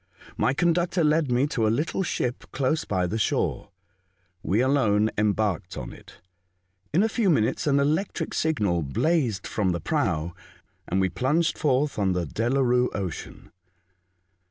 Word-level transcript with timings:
My 0.35 0.55
conductor 0.55 1.03
led 1.03 1.31
me 1.31 1.45
to 1.49 1.67
a 1.67 1.69
little 1.69 2.01
ship 2.01 2.45
close 2.51 2.85
by 2.85 3.05
the 3.05 3.19
shore. 3.19 3.69
We 4.41 4.59
alone 4.59 5.11
embarked 5.15 5.77
on 5.77 5.93
it. 5.93 6.21
In 6.91 7.03
a 7.03 7.07
few 7.07 7.29
minutes 7.29 7.67
an 7.67 7.79
electric 7.79 8.33
signal 8.33 8.81
blazed 8.81 9.45
from 9.45 9.73
the 9.73 9.79
prow 9.79 10.33
and 10.87 10.99
we 11.01 11.09
plunged 11.09 11.55
forth 11.55 11.99
on 11.99 12.13
the 12.13 12.25
Delarue 12.25 12.89
Ocean. 12.95 13.51